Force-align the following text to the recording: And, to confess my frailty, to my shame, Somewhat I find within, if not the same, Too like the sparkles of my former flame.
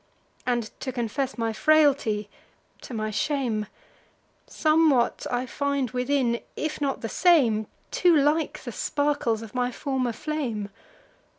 And, 0.47 0.71
to 0.79 0.91
confess 0.91 1.37
my 1.37 1.53
frailty, 1.53 2.27
to 2.81 2.91
my 2.95 3.11
shame, 3.11 3.67
Somewhat 4.47 5.27
I 5.29 5.45
find 5.45 5.91
within, 5.91 6.39
if 6.55 6.81
not 6.81 7.01
the 7.01 7.07
same, 7.07 7.67
Too 7.91 8.15
like 8.17 8.63
the 8.63 8.71
sparkles 8.71 9.43
of 9.43 9.53
my 9.53 9.71
former 9.71 10.11
flame. 10.11 10.69